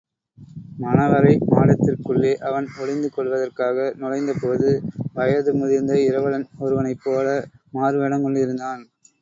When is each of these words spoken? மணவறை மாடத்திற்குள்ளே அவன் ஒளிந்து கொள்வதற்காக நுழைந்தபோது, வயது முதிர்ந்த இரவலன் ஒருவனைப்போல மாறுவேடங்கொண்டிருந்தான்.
மணவறை 0.77 1.33
மாடத்திற்குள்ளே 1.51 2.31
அவன் 2.47 2.67
ஒளிந்து 2.79 3.09
கொள்வதற்காக 3.09 3.85
நுழைந்தபோது, 3.99 4.71
வயது 5.13 5.53
முதிர்ந்த 5.53 5.93
இரவலன் 6.09 6.47
ஒருவனைப்போல 6.61 7.27
மாறுவேடங்கொண்டிருந்தான். 7.73 8.83